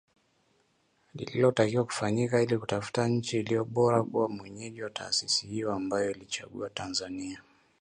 lililotakiwa 1.13 1.83
kufanyika 1.85 2.41
ili 2.41 2.57
kutafuta 2.57 3.07
nchi 3.07 3.39
iliyo 3.39 3.65
bora 3.65 4.03
kuwa 4.03 4.29
mwenyeji 4.29 4.83
wa 4.83 4.89
taasisi 4.89 5.47
hiyo, 5.47 5.73
ambayo 5.73 6.11
iliichagua 6.11 6.69
Tanzania 6.69 7.43